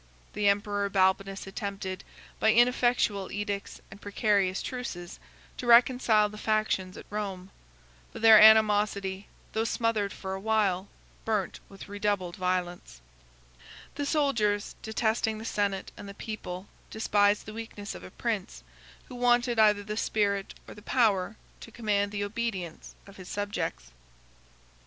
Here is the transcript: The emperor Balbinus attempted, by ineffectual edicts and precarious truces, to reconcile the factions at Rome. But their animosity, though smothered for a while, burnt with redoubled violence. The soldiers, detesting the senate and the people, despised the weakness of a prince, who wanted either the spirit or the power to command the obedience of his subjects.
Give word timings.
The 0.33 0.47
emperor 0.49 0.89
Balbinus 0.89 1.45
attempted, 1.45 2.03
by 2.39 2.51
ineffectual 2.53 3.31
edicts 3.31 3.81
and 3.91 4.01
precarious 4.01 4.63
truces, 4.63 5.19
to 5.57 5.67
reconcile 5.67 6.27
the 6.27 6.39
factions 6.39 6.97
at 6.97 7.05
Rome. 7.11 7.51
But 8.11 8.23
their 8.23 8.41
animosity, 8.41 9.27
though 9.53 9.63
smothered 9.63 10.11
for 10.11 10.33
a 10.33 10.39
while, 10.39 10.87
burnt 11.23 11.59
with 11.69 11.87
redoubled 11.87 12.35
violence. 12.35 12.99
The 13.93 14.07
soldiers, 14.07 14.73
detesting 14.81 15.37
the 15.37 15.45
senate 15.45 15.91
and 15.95 16.09
the 16.09 16.15
people, 16.15 16.65
despised 16.89 17.45
the 17.45 17.53
weakness 17.53 17.93
of 17.93 18.03
a 18.03 18.09
prince, 18.09 18.63
who 19.07 19.13
wanted 19.13 19.59
either 19.59 19.83
the 19.83 19.97
spirit 19.97 20.55
or 20.67 20.73
the 20.73 20.81
power 20.81 21.35
to 21.59 21.71
command 21.71 22.11
the 22.11 22.23
obedience 22.23 22.95
of 23.05 23.17
his 23.17 23.29
subjects. 23.29 23.91